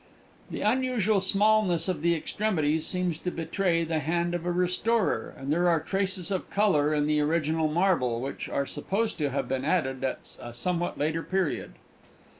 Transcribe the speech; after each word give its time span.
"The 0.49 0.61
unusual 0.61 1.19
smallness 1.21 1.87
of 1.87 2.01
the 2.01 2.15
extremities 2.15 2.87
seems 2.87 3.19
to 3.19 3.29
betray 3.29 3.83
the 3.83 3.99
hand 3.99 4.33
of 4.33 4.47
a 4.47 4.51
restorer, 4.51 5.35
and 5.37 5.53
there 5.53 5.69
are 5.69 5.79
traces 5.79 6.31
of 6.31 6.49
colour 6.49 6.91
in 6.91 7.05
the 7.05 7.19
original 7.21 7.67
marble, 7.67 8.19
which 8.19 8.49
are 8.49 8.65
supposed 8.65 9.19
to 9.19 9.29
have 9.29 9.47
been 9.47 9.63
added 9.63 10.03
at 10.03 10.39
a 10.41 10.55
somewhat 10.55 10.97
later 10.97 11.21
period." 11.21 11.73